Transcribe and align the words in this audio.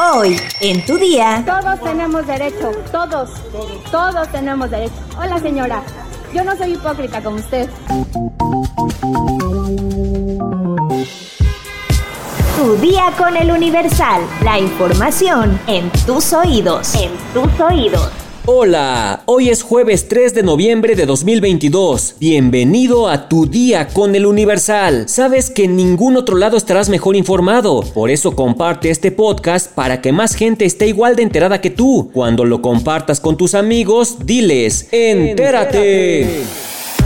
Hoy, 0.00 0.40
en 0.60 0.86
tu 0.86 0.96
día. 0.96 1.42
Todos 1.44 1.82
tenemos 1.82 2.24
derecho, 2.24 2.70
todos, 2.92 3.30
todos 3.90 4.28
tenemos 4.28 4.70
derecho. 4.70 4.94
Hola 5.18 5.40
señora, 5.40 5.82
yo 6.32 6.44
no 6.44 6.56
soy 6.56 6.74
hipócrita 6.74 7.20
como 7.20 7.38
usted. 7.38 7.68
Tu 12.56 12.76
día 12.76 13.12
con 13.18 13.36
el 13.36 13.50
Universal. 13.50 14.22
La 14.44 14.60
información 14.60 15.58
en 15.66 15.90
tus 16.06 16.32
oídos. 16.32 16.94
En 16.94 17.10
tus 17.34 17.60
oídos. 17.60 18.27
Hola, 18.50 19.24
hoy 19.26 19.50
es 19.50 19.62
jueves 19.62 20.08
3 20.08 20.32
de 20.32 20.42
noviembre 20.42 20.96
de 20.96 21.04
2022. 21.04 22.14
Bienvenido 22.18 23.06
a 23.06 23.28
tu 23.28 23.44
día 23.44 23.88
con 23.88 24.14
el 24.14 24.24
Universal. 24.24 25.06
Sabes 25.06 25.50
que 25.50 25.64
en 25.64 25.76
ningún 25.76 26.16
otro 26.16 26.38
lado 26.38 26.56
estarás 26.56 26.88
mejor 26.88 27.14
informado. 27.14 27.82
Por 27.92 28.08
eso 28.08 28.34
comparte 28.34 28.88
este 28.88 29.12
podcast 29.12 29.70
para 29.74 30.00
que 30.00 30.12
más 30.12 30.34
gente 30.34 30.64
esté 30.64 30.86
igual 30.86 31.14
de 31.14 31.24
enterada 31.24 31.60
que 31.60 31.68
tú. 31.68 32.10
Cuando 32.14 32.46
lo 32.46 32.62
compartas 32.62 33.20
con 33.20 33.36
tus 33.36 33.54
amigos, 33.54 34.16
diles, 34.24 34.88
entérate. 34.92 36.44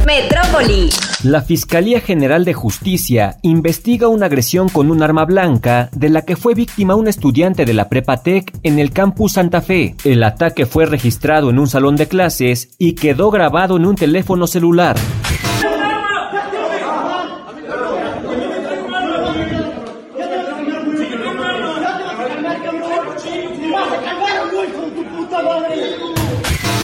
Metrópoli. 0.06 0.90
La 1.22 1.42
Fiscalía 1.42 2.00
General 2.00 2.44
de 2.44 2.54
Justicia 2.54 3.36
investiga 3.42 4.08
una 4.08 4.26
agresión 4.26 4.68
con 4.68 4.90
un 4.90 5.02
arma 5.02 5.24
blanca 5.24 5.88
de 5.92 6.08
la 6.08 6.22
que 6.22 6.34
fue 6.36 6.54
víctima 6.54 6.96
un 6.96 7.06
estudiante 7.06 7.64
de 7.64 7.72
la 7.72 7.88
Prepa 7.88 8.22
Tech 8.22 8.52
en 8.64 8.78
el 8.78 8.90
campus 8.90 9.34
Santa 9.34 9.60
Fe. 9.60 9.94
El 10.04 10.24
ataque 10.24 10.66
fue 10.66 10.86
registrado 10.86 11.50
en 11.50 11.58
un 11.58 11.68
salón 11.68 11.96
de 11.96 12.08
clases 12.08 12.70
y 12.78 12.94
quedó 12.94 13.30
grabado 13.30 13.76
en 13.76 13.86
un 13.86 13.94
teléfono 13.94 14.46
celular. 14.46 14.96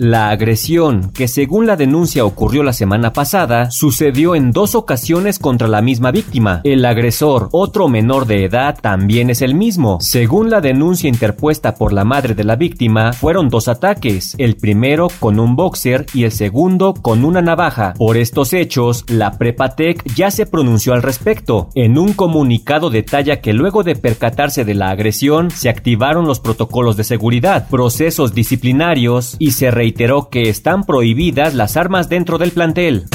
La 0.00 0.30
agresión, 0.30 1.10
que 1.12 1.26
según 1.26 1.66
la 1.66 1.74
denuncia 1.74 2.24
ocurrió 2.24 2.62
la 2.62 2.72
semana 2.72 3.12
pasada, 3.12 3.72
sucedió 3.72 4.36
en 4.36 4.52
dos 4.52 4.76
ocasiones 4.76 5.40
contra 5.40 5.66
la 5.66 5.82
misma 5.82 6.12
víctima. 6.12 6.60
El 6.62 6.84
agresor, 6.84 7.48
otro 7.50 7.88
menor 7.88 8.24
de 8.26 8.44
edad, 8.44 8.78
también 8.80 9.28
es 9.28 9.42
el 9.42 9.56
mismo. 9.56 9.98
Según 10.00 10.50
la 10.50 10.60
denuncia 10.60 11.08
interpuesta 11.08 11.74
por 11.74 11.92
la 11.92 12.04
madre 12.04 12.36
de 12.36 12.44
la 12.44 12.54
víctima, 12.54 13.12
fueron 13.12 13.48
dos 13.48 13.66
ataques, 13.66 14.36
el 14.38 14.56
primero 14.56 15.08
con 15.18 15.40
un 15.40 15.56
boxer 15.56 16.06
y 16.14 16.22
el 16.22 16.30
segundo 16.30 16.94
con 16.94 17.24
una 17.24 17.42
navaja. 17.42 17.94
Por 17.94 18.18
estos 18.18 18.52
hechos, 18.52 19.04
la 19.08 19.32
Prepatec 19.32 20.04
ya 20.14 20.30
se 20.30 20.46
pronunció 20.46 20.92
al 20.92 21.02
respecto. 21.02 21.70
En 21.74 21.98
un 21.98 22.12
comunicado 22.12 22.90
detalla 22.90 23.40
que 23.40 23.52
luego 23.52 23.82
de 23.82 23.96
percatarse 23.96 24.64
de 24.64 24.74
la 24.74 24.90
agresión, 24.90 25.50
se 25.50 25.68
activaron 25.68 26.24
los 26.24 26.38
protocolos 26.38 26.96
de 26.96 27.02
seguridad, 27.02 27.68
procesos 27.68 28.32
disciplinarios 28.32 29.34
y 29.40 29.50
se 29.50 29.72
reiteró 29.88 30.28
que 30.28 30.50
están 30.50 30.84
prohibidas 30.84 31.54
las 31.54 31.78
armas 31.78 32.10
dentro 32.10 32.36
del 32.36 32.50
plantel. 32.50 33.06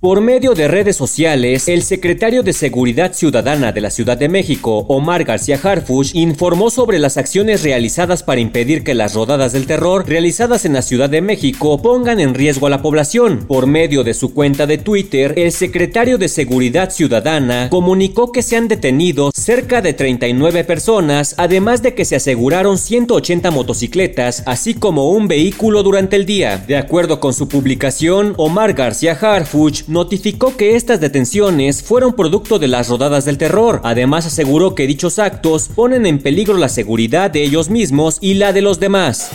Por 0.00 0.20
medio 0.20 0.54
de 0.54 0.68
redes 0.68 0.94
sociales, 0.94 1.66
el 1.66 1.82
secretario 1.82 2.44
de 2.44 2.52
Seguridad 2.52 3.14
Ciudadana 3.14 3.72
de 3.72 3.80
la 3.80 3.90
Ciudad 3.90 4.16
de 4.16 4.28
México, 4.28 4.86
Omar 4.86 5.24
García 5.24 5.58
Harfush, 5.60 6.14
informó 6.14 6.70
sobre 6.70 7.00
las 7.00 7.16
acciones 7.16 7.64
realizadas 7.64 8.22
para 8.22 8.40
impedir 8.40 8.84
que 8.84 8.94
las 8.94 9.14
rodadas 9.14 9.52
del 9.52 9.66
terror 9.66 10.08
realizadas 10.08 10.64
en 10.64 10.74
la 10.74 10.82
Ciudad 10.82 11.10
de 11.10 11.20
México 11.20 11.82
pongan 11.82 12.20
en 12.20 12.34
riesgo 12.34 12.68
a 12.68 12.70
la 12.70 12.80
población. 12.80 13.46
Por 13.48 13.66
medio 13.66 14.04
de 14.04 14.14
su 14.14 14.32
cuenta 14.32 14.68
de 14.68 14.78
Twitter, 14.78 15.34
el 15.36 15.50
secretario 15.50 16.16
de 16.16 16.28
Seguridad 16.28 16.92
Ciudadana 16.92 17.68
comunicó 17.68 18.30
que 18.30 18.42
se 18.42 18.54
han 18.54 18.68
detenido 18.68 19.32
cerca 19.34 19.82
de 19.82 19.94
39 19.94 20.62
personas, 20.62 21.34
además 21.38 21.82
de 21.82 21.94
que 21.94 22.04
se 22.04 22.14
aseguraron 22.14 22.78
180 22.78 23.50
motocicletas, 23.50 24.44
así 24.46 24.74
como 24.74 25.10
un 25.10 25.26
vehículo 25.26 25.82
durante 25.82 26.14
el 26.14 26.24
día. 26.24 26.56
De 26.68 26.76
acuerdo 26.76 27.18
con 27.18 27.34
su 27.34 27.48
publicación, 27.48 28.34
Omar 28.36 28.74
García 28.74 29.18
Harfuch 29.20 29.87
notificó 29.88 30.56
que 30.56 30.76
estas 30.76 31.00
detenciones 31.00 31.82
fueron 31.82 32.12
producto 32.12 32.58
de 32.58 32.68
las 32.68 32.88
rodadas 32.88 33.24
del 33.24 33.38
terror. 33.38 33.80
Además 33.84 34.26
aseguró 34.26 34.74
que 34.74 34.86
dichos 34.86 35.18
actos 35.18 35.68
ponen 35.68 36.06
en 36.06 36.18
peligro 36.18 36.56
la 36.56 36.68
seguridad 36.68 37.30
de 37.30 37.42
ellos 37.42 37.70
mismos 37.70 38.18
y 38.20 38.34
la 38.34 38.52
de 38.52 38.62
los 38.62 38.80
demás. 38.80 39.30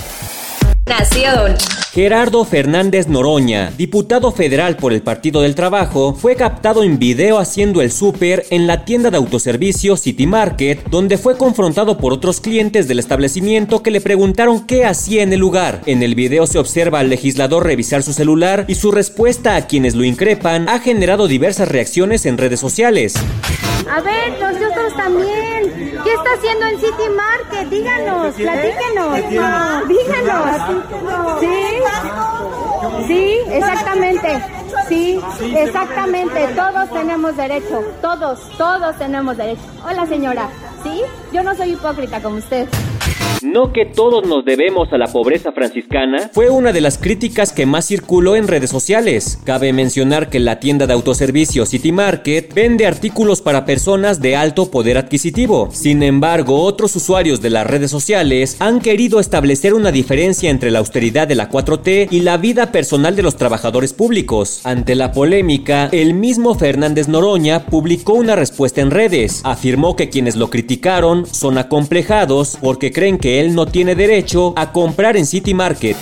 Nación. 0.85 1.55
Gerardo 1.93 2.43
Fernández 2.43 3.07
Noroña, 3.07 3.71
diputado 3.77 4.31
federal 4.31 4.75
por 4.75 4.91
el 4.91 5.01
Partido 5.01 5.41
del 5.41 5.55
Trabajo, 5.55 6.13
fue 6.13 6.35
captado 6.35 6.83
en 6.83 6.99
video 6.99 7.39
haciendo 7.39 7.81
el 7.81 7.91
súper 7.91 8.45
en 8.49 8.67
la 8.67 8.83
tienda 8.83 9.09
de 9.09 9.17
autoservicio 9.17 9.95
City 9.95 10.27
Market, 10.27 10.83
donde 10.89 11.17
fue 11.17 11.37
confrontado 11.37 11.97
por 11.97 12.11
otros 12.11 12.41
clientes 12.41 12.87
del 12.87 12.99
establecimiento 12.99 13.81
que 13.81 13.91
le 13.91 14.01
preguntaron 14.01 14.65
qué 14.65 14.85
hacía 14.85 15.23
en 15.23 15.31
el 15.31 15.39
lugar. 15.39 15.81
En 15.85 16.03
el 16.03 16.15
video 16.15 16.47
se 16.47 16.59
observa 16.59 16.99
al 16.99 17.09
legislador 17.09 17.63
revisar 17.63 18.03
su 18.03 18.11
celular 18.11 18.65
y 18.67 18.75
su 18.75 18.91
respuesta 18.91 19.55
a 19.55 19.67
quienes 19.67 19.95
lo 19.95 20.03
increpan 20.03 20.67
ha 20.67 20.79
generado 20.79 21.27
diversas 21.27 21.69
reacciones 21.69 22.25
en 22.25 22.37
redes 22.37 22.59
sociales. 22.59 23.13
A 23.89 24.01
ver, 24.01 24.31
nosotros 24.39 24.95
también. 24.95 25.71
¿Qué 26.03 26.13
está 26.13 26.33
haciendo 26.37 26.65
en 26.65 26.79
City 26.79 27.09
Market? 27.15 27.69
Díganos, 27.69 28.33
platíquenos. 28.35 29.87
Díganos. 29.87 30.82
¿Sí? 31.39 33.07
Sí, 33.07 33.37
exactamente. 33.49 34.43
Sí, 34.87 35.19
exactamente. 35.55 36.47
Todos 36.55 36.89
tenemos 36.91 37.37
derecho. 37.37 37.81
Todos, 38.01 38.39
todos 38.57 38.97
tenemos 38.97 39.37
derecho. 39.37 39.61
Hola, 39.85 40.05
señora. 40.05 40.49
¿Sí? 40.83 41.01
Yo 41.31 41.43
no 41.43 41.55
soy 41.55 41.73
hipócrita 41.73 42.21
como 42.21 42.37
usted. 42.37 42.67
No 43.43 43.73
que 43.73 43.85
todos 43.85 44.25
nos 44.25 44.45
debemos 44.45 44.93
a 44.93 44.97
la 44.97 45.07
pobreza 45.07 45.51
franciscana 45.51 46.29
fue 46.31 46.49
una 46.49 46.71
de 46.71 46.79
las 46.79 46.97
críticas 46.97 47.51
que 47.51 47.65
más 47.65 47.85
circuló 47.85 48.37
en 48.37 48.47
redes 48.47 48.69
sociales. 48.69 49.37
Cabe 49.43 49.73
mencionar 49.73 50.29
que 50.29 50.39
la 50.39 50.61
tienda 50.61 50.87
de 50.87 50.93
autoservicio 50.93 51.65
City 51.65 51.91
Market 51.91 52.53
vende 52.53 52.85
artículos 52.85 53.41
para 53.41 53.65
personas 53.65 54.21
de 54.21 54.37
alto 54.37 54.71
poder 54.71 54.97
adquisitivo. 54.97 55.67
Sin 55.73 56.03
embargo, 56.03 56.61
otros 56.61 56.95
usuarios 56.95 57.41
de 57.41 57.49
las 57.49 57.67
redes 57.67 57.91
sociales 57.91 58.55
han 58.59 58.79
querido 58.79 59.19
establecer 59.19 59.73
una 59.73 59.91
diferencia 59.91 60.49
entre 60.49 60.71
la 60.71 60.79
austeridad 60.79 61.27
de 61.27 61.35
la 61.35 61.49
4T 61.49 62.07
y 62.11 62.21
la 62.21 62.37
vida 62.37 62.71
personal 62.71 63.17
de 63.17 63.23
los 63.23 63.35
trabajadores 63.35 63.91
públicos. 63.91 64.61
Ante 64.63 64.95
la 64.95 65.11
polémica, 65.11 65.89
el 65.91 66.13
mismo 66.13 66.55
Fernández 66.55 67.09
Noroña 67.09 67.65
publicó 67.65 68.13
una 68.13 68.37
respuesta 68.37 68.79
en 68.79 68.91
redes. 68.91 69.41
Afirmó 69.43 69.97
que 69.97 70.07
quienes 70.07 70.37
lo 70.37 70.49
criticaron 70.49 71.25
son 71.25 71.57
acomplejados 71.57 72.57
porque 72.61 72.93
creen 72.93 73.17
que 73.17 73.32
él 73.39 73.55
no 73.55 73.65
tiene 73.65 73.95
derecho 73.95 74.53
a 74.55 74.71
comprar 74.71 75.17
en 75.17 75.25
City 75.25 75.53
Market. 75.53 75.97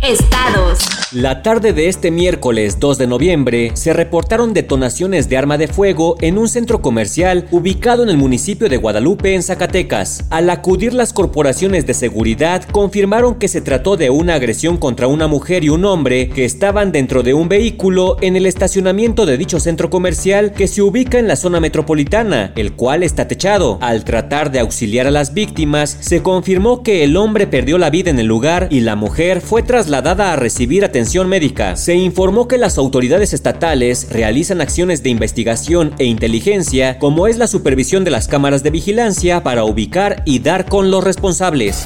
Estados. 0.00 0.78
La 1.12 1.42
tarde 1.42 1.74
de 1.74 1.88
este 1.88 2.10
miércoles 2.10 2.80
2 2.80 2.96
de 2.96 3.06
noviembre 3.06 3.72
se 3.74 3.92
reportaron 3.92 4.54
detonaciones 4.54 5.28
de 5.28 5.36
arma 5.36 5.58
de 5.58 5.68
fuego 5.68 6.16
en 6.20 6.38
un 6.38 6.48
centro 6.48 6.80
comercial 6.80 7.46
ubicado 7.50 8.02
en 8.02 8.08
el 8.08 8.16
municipio 8.16 8.70
de 8.70 8.78
Guadalupe, 8.78 9.34
en 9.34 9.42
Zacatecas. 9.42 10.24
Al 10.30 10.48
acudir 10.48 10.94
las 10.94 11.12
corporaciones 11.12 11.86
de 11.86 11.92
seguridad 11.92 12.64
confirmaron 12.64 13.34
que 13.34 13.48
se 13.48 13.60
trató 13.60 13.98
de 13.98 14.08
una 14.08 14.36
agresión 14.36 14.78
contra 14.78 15.06
una 15.06 15.26
mujer 15.26 15.64
y 15.64 15.68
un 15.68 15.84
hombre 15.84 16.30
que 16.30 16.46
estaban 16.46 16.92
dentro 16.92 17.22
de 17.22 17.34
un 17.34 17.50
vehículo 17.50 18.16
en 18.22 18.36
el 18.36 18.46
estacionamiento 18.46 19.26
de 19.26 19.36
dicho 19.36 19.60
centro 19.60 19.90
comercial 19.90 20.52
que 20.52 20.66
se 20.66 20.80
ubica 20.80 21.18
en 21.18 21.28
la 21.28 21.36
zona 21.36 21.60
metropolitana, 21.60 22.52
el 22.56 22.72
cual 22.72 23.02
está 23.02 23.28
techado. 23.28 23.78
Al 23.82 24.04
tratar 24.04 24.50
de 24.50 24.60
auxiliar 24.60 25.06
a 25.06 25.10
las 25.10 25.34
víctimas, 25.34 25.98
se 26.00 26.22
confirmó 26.22 26.82
que 26.82 27.04
el 27.04 27.18
hombre 27.18 27.46
perdió 27.46 27.76
la 27.76 27.90
vida 27.90 28.10
en 28.10 28.18
el 28.18 28.26
lugar 28.26 28.68
y 28.70 28.80
la 28.80 28.96
mujer 28.96 29.42
fue 29.42 29.62
trasladada 29.82 30.32
a 30.32 30.36
recibir 30.36 30.84
atención 30.84 31.28
médica. 31.28 31.74
Se 31.74 31.96
informó 31.96 32.46
que 32.46 32.56
las 32.56 32.78
autoridades 32.78 33.32
estatales 33.32 34.06
realizan 34.12 34.60
acciones 34.60 35.02
de 35.02 35.10
investigación 35.10 35.92
e 35.98 36.04
inteligencia, 36.04 37.00
como 37.00 37.26
es 37.26 37.36
la 37.36 37.48
supervisión 37.48 38.04
de 38.04 38.12
las 38.12 38.28
cámaras 38.28 38.62
de 38.62 38.70
vigilancia 38.70 39.42
para 39.42 39.64
ubicar 39.64 40.22
y 40.24 40.38
dar 40.38 40.66
con 40.66 40.92
los 40.92 41.02
responsables. 41.02 41.84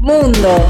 Mundo. 0.00 0.66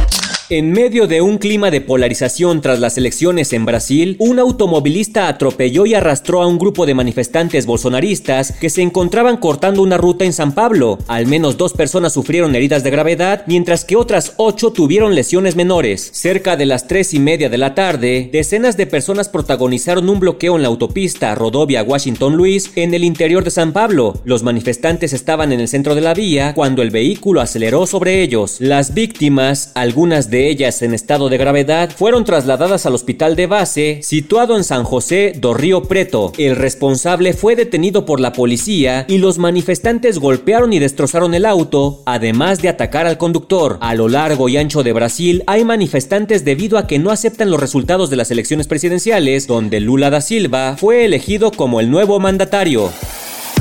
En 0.55 0.71
medio 0.71 1.07
de 1.07 1.23
un 1.23 1.39
clima 1.39 1.71
de 1.71 1.81
polarización 1.81 2.61
tras 2.61 2.79
las 2.79 2.99
elecciones 2.99 3.55
en 3.55 3.65
Brasil, 3.65 4.17
un 4.19 4.39
automovilista 4.39 5.27
atropelló 5.27 5.87
y 5.87 5.95
arrastró 5.95 6.43
a 6.43 6.47
un 6.47 6.59
grupo 6.59 6.85
de 6.85 6.93
manifestantes 6.93 7.65
bolsonaristas 7.65 8.53
que 8.61 8.69
se 8.69 8.83
encontraban 8.83 9.39
cortando 9.39 9.81
una 9.81 9.97
ruta 9.97 10.27
en 10.27 10.35
San 10.35 10.53
Pablo. 10.53 10.99
Al 11.09 11.27
menos 11.27 11.57
dos 11.57 11.73
personas 11.73 12.13
sufrieron 12.13 12.55
heridas 12.55 12.85
de 12.85 12.91
gravedad, 12.91 13.45
mientras 13.47 13.87
que 13.87 13.97
otras 13.97 14.35
ocho 14.37 14.75
tuvieron 14.75 15.15
lesiones 15.15 15.57
menores. 15.57 16.11
Cerca 16.13 16.55
de 16.55 16.67
las 16.67 16.87
tres 16.87 17.15
y 17.15 17.19
media 17.19 17.49
de 17.49 17.57
la 17.57 17.75
tarde, 17.75 18.29
decenas 18.31 18.77
de 18.77 18.87
personas 18.87 19.31
protagonizaron 19.31 20.11
un 20.11 20.21
bloqueo 20.21 20.57
en 20.57 20.63
la 20.65 20.69
autopista 20.69 21.35
Rodovia-Washington 21.35 22.37
Luis 22.37 22.73
en 22.77 22.93
el 22.93 23.05
interior 23.05 23.43
de 23.43 23.53
San 23.53 23.73
Pablo. 23.73 24.21
Los 24.27 24.43
manifestantes 24.43 25.15
estaban 25.15 25.51
en 25.51 25.61
el 25.61 25.69
centro 25.69 25.95
de 25.95 26.03
la 26.03 26.13
vía 26.13 26.53
cuando 26.53 26.83
el 26.83 26.91
vehículo 26.91 27.41
aceleró 27.41 27.87
sobre 27.87 28.23
ellos. 28.23 28.57
Las 28.59 28.93
víctimas, 28.93 29.73
algunas 29.75 30.29
de 30.29 30.42
ellas 30.49 30.83
en 30.83 30.95
estado 30.95 31.29
de 31.29 31.39
gravedad 31.39 31.91
fueron 31.91 32.25
trasladadas 32.25 32.87
al 32.87 32.95
hospital 32.95 33.37
de 33.37 33.47
base 33.47 34.01
situado 34.03 34.57
en 34.57 34.65
San 34.65 34.85
José 34.85 35.33
do 35.37 35.55
Río 35.55 35.83
Preto. 35.85 36.33
El 36.39 36.57
responsable 36.57 37.33
fue 37.33 37.57
detenido 37.57 38.05
por 38.05 38.21
la 38.21 38.33
policía 38.33 39.05
y 39.09 39.19
los 39.19 39.39
manifestantes 39.39 40.19
golpearon 40.19 40.73
y 40.73 40.79
destrozaron 40.79 41.35
el 41.35 41.47
auto, 41.47 42.03
además 42.07 42.61
de 42.63 42.69
atacar 42.69 43.07
al 43.07 43.19
conductor. 43.19 43.79
A 43.81 43.95
lo 43.95 44.09
largo 44.09 44.49
y 44.49 44.57
ancho 44.57 44.83
de 44.83 44.93
Brasil 44.93 45.43
hay 45.47 45.65
manifestantes 45.65 46.45
debido 46.45 46.79
a 46.79 46.87
que 46.87 46.99
no 46.99 47.11
aceptan 47.11 47.51
los 47.51 47.61
resultados 47.61 48.11
de 48.11 48.17
las 48.17 48.31
elecciones 48.31 48.67
presidenciales, 48.67 49.47
donde 49.47 49.81
Lula 49.81 50.11
da 50.11 50.21
Silva 50.21 50.77
fue 50.79 51.05
elegido 51.05 51.53
como 51.53 51.81
el 51.81 51.91
nuevo 51.91 52.19
mandatario. 52.21 52.91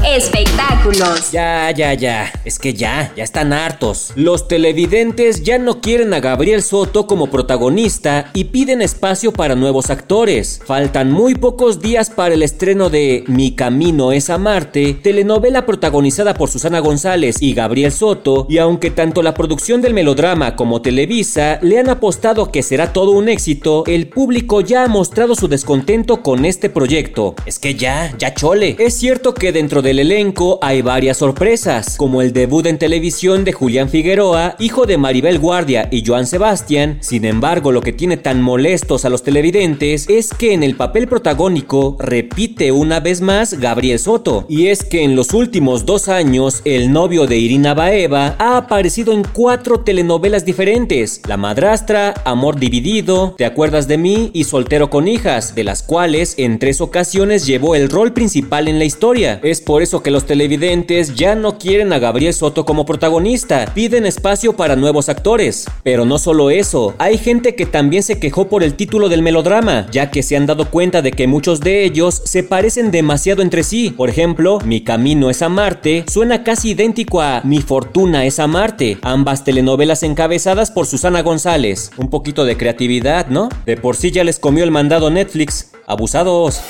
Espectáculos. 0.06 1.32
Ya, 1.32 1.70
ya, 1.72 1.94
ya. 1.94 2.32
Es 2.44 2.58
que 2.58 2.74
ya, 2.74 3.14
ya 3.16 3.24
están 3.24 3.54
hartos. 3.54 4.12
Los 4.16 4.48
televidentes 4.48 5.44
ya 5.44 5.60
no 5.60 5.80
quieren 5.80 6.14
a 6.14 6.20
Gabriel 6.20 6.64
Soto 6.64 7.06
como 7.06 7.28
protagonista 7.28 8.32
y 8.34 8.46
piden 8.46 8.82
espacio 8.82 9.32
para 9.32 9.56
nuevos 9.56 9.92
actores. 9.92 10.60
Faltan 10.66 11.12
muy 11.12 11.36
pocos 11.36 11.82
días 11.82 12.10
para 12.10 12.34
el 12.34 12.42
estreno 12.42 12.90
de 12.90 13.24
Mi 13.28 13.52
Camino 13.52 14.12
es 14.12 14.30
a 14.32 14.40
Marte, 14.40 14.96
telenovela 15.02 15.66
protagonizada 15.66 16.34
por 16.34 16.50
Susana 16.50 16.80
González 16.80 17.38
y 17.40 17.54
Gabriel 17.54 17.92
Soto, 17.92 18.48
y 18.50 18.58
aunque 18.58 18.90
tanto 18.90 19.22
la 19.22 19.36
producción 19.36 19.82
del 19.82 19.94
melodrama 19.94 20.56
como 20.56 20.82
Televisa 20.82 21.60
le 21.62 21.80
han 21.80 21.90
apostado 21.90 22.52
que 22.52 22.64
será 22.64 22.92
todo 22.92 23.12
un 23.12 23.30
éxito, 23.30 23.84
el 23.86 24.08
público 24.08 24.62
ya 24.62 24.84
ha 24.84 24.88
mostrado 24.88 25.36
su 25.36 25.48
descontento 25.48 26.24
con 26.24 26.46
este 26.46 26.70
proyecto. 26.70 27.36
Es 27.46 27.60
que 27.60 27.76
ya, 27.76 28.14
ya 28.18 28.34
chole. 28.34 28.76
Es 28.80 28.96
cierto 28.96 29.34
que 29.34 29.52
dentro 29.52 29.82
de 29.82 29.91
el 29.92 30.00
elenco 30.00 30.58
hay 30.62 30.82
varias 30.82 31.18
sorpresas, 31.18 31.98
como 31.98 32.22
el 32.22 32.32
debut 32.32 32.66
en 32.66 32.78
televisión 32.78 33.44
de 33.44 33.52
Julián 33.52 33.90
Figueroa, 33.90 34.56
hijo 34.58 34.86
de 34.86 34.98
Maribel 34.98 35.38
Guardia 35.38 35.90
y 35.92 36.06
Joan 36.06 36.28
Sebastián. 36.28 37.00
Sin 37.02 37.26
embargo, 37.26 37.74
lo 37.74 37.82
que 37.82 37.92
tiene 37.92 38.16
tan 38.16 38.42
molestos 38.42 39.04
a 39.04 39.10
los 39.10 39.24
televidentes 39.24 40.08
es 40.10 40.34
que 40.34 40.54
en 40.54 40.64
el 40.64 40.78
papel 40.78 41.10
protagónico 41.10 41.98
repite 42.00 42.72
una 42.72 43.02
vez 43.02 43.20
más 43.20 43.60
Gabriel 43.60 44.00
Soto. 44.00 44.46
Y 44.48 44.68
es 44.68 44.86
que 44.86 45.04
en 45.04 45.18
los 45.18 45.34
últimos 45.34 45.86
dos 45.86 46.08
años, 46.08 46.62
el 46.64 46.94
novio 46.94 47.28
de 47.28 47.38
Irina 47.38 47.74
Baeva 47.74 48.36
ha 48.40 48.56
aparecido 48.56 49.12
en 49.12 49.24
cuatro 49.34 49.82
telenovelas 49.82 50.46
diferentes: 50.46 51.22
La 51.28 51.36
Madrastra, 51.36 52.14
Amor 52.24 52.58
Dividido, 52.58 53.36
Te 53.38 53.44
Acuerdas 53.44 53.90
de 53.90 53.98
mí 53.98 54.32
y 54.34 54.46
Soltero 54.46 54.90
con 54.90 55.10
Hijas, 55.10 55.54
de 55.54 55.66
las 55.66 55.84
cuales 55.84 56.36
en 56.38 56.60
tres 56.60 56.80
ocasiones 56.80 57.46
llevó 57.46 57.76
el 57.76 57.90
rol 57.90 58.14
principal 58.14 58.70
en 58.70 58.80
la 58.80 58.86
historia. 58.86 59.42
Es 59.44 59.60
por 59.60 59.81
eso 59.82 60.04
que 60.04 60.12
los 60.12 60.26
televidentes 60.26 61.16
ya 61.16 61.36
no 61.36 61.58
quieren 61.58 61.94
a 61.94 62.00
Gabriel 62.00 62.34
Soto 62.34 62.66
como 62.66 62.86
protagonista, 62.86 63.72
piden 63.74 64.06
espacio 64.06 64.54
para 64.54 64.76
nuevos 64.76 65.10
actores. 65.10 65.66
Pero 65.84 66.06
no 66.06 66.20
solo 66.20 66.50
eso, 66.50 66.94
hay 66.98 67.18
gente 67.18 67.56
que 67.56 67.66
también 67.66 68.04
se 68.04 68.20
quejó 68.20 68.48
por 68.48 68.64
el 68.64 68.76
título 68.76 69.10
del 69.10 69.22
melodrama, 69.22 69.88
ya 69.92 70.12
que 70.12 70.24
se 70.24 70.36
han 70.36 70.46
dado 70.46 70.70
cuenta 70.70 71.02
de 71.02 71.12
que 71.12 71.28
muchos 71.28 71.60
de 71.60 71.84
ellos 71.84 72.22
se 72.26 72.44
parecen 72.44 72.92
demasiado 72.92 73.42
entre 73.42 73.64
sí. 73.64 73.92
Por 73.92 74.10
ejemplo, 74.10 74.60
Mi 74.66 74.82
camino 74.82 75.30
es 75.30 75.42
a 75.42 75.50
Marte 75.50 76.06
suena 76.08 76.44
casi 76.44 76.72
idéntico 76.72 77.22
a 77.22 77.42
Mi 77.44 77.62
fortuna 77.62 78.26
es 78.26 78.40
a 78.40 78.48
Marte, 78.48 78.98
ambas 79.02 79.44
telenovelas 79.44 80.04
encabezadas 80.04 80.72
por 80.72 80.86
Susana 80.86 81.22
González. 81.22 81.92
Un 81.98 82.10
poquito 82.10 82.46
de 82.46 82.58
creatividad, 82.58 83.28
¿no? 83.28 83.50
De 83.66 83.78
por 83.78 83.96
sí 83.96 84.12
ya 84.12 84.24
les 84.24 84.40
comió 84.40 84.64
el 84.64 84.72
mandado 84.72 85.10
Netflix. 85.10 85.72
Abusados. 85.88 86.62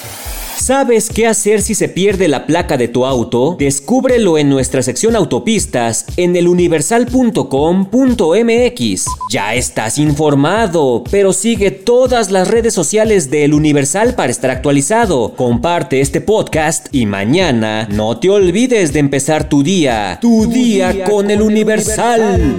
¿Sabes 0.58 1.10
qué 1.10 1.28
hacer 1.28 1.62
si 1.62 1.76
se 1.76 1.90
pierde 1.90 2.28
la 2.28 2.46
placa 2.46 2.78
de 2.78 2.88
tu 2.88 3.06
auto? 3.06 3.56
Descúbrelo 3.58 4.38
en 4.38 4.50
nuestra 4.50 4.84
sección 4.84 5.16
autopistas 5.16 6.06
en 6.18 6.36
eluniversal.com.mx. 6.36 9.06
Ya 9.30 9.56
estás 9.56 9.98
informado, 9.98 11.04
pero 11.10 11.34
sigue 11.34 11.72
todas 11.72 12.32
las 12.32 12.48
redes 12.48 12.74
sociales 12.74 13.32
de 13.32 13.46
El 13.46 13.54
Universal 13.54 14.16
para 14.16 14.32
estar 14.32 14.52
actualizado. 14.52 15.34
Comparte 15.36 16.02
este 16.02 16.22
podcast 16.22 16.88
y 16.92 17.06
mañana 17.06 17.88
no 17.92 18.20
te 18.20 18.30
olvides 18.30 18.94
de 18.94 19.00
empezar 19.00 19.50
tu 19.50 19.64
día. 19.64 20.20
Tu, 20.22 20.48
día, 20.48 21.06
con, 21.06 21.32
El 21.32 21.42
Universal. 21.42 22.58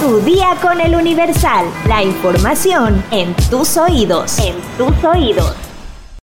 Tu 0.00 0.20
día 0.20 0.56
con 0.62 0.80
El 0.80 0.94
Universal. 0.94 1.66
La 1.88 2.02
información 2.02 3.02
en 3.10 3.34
tus 3.50 3.76
oídos. 3.76 4.38
En 4.38 4.54
tus 4.78 5.04
oídos. 5.04 5.69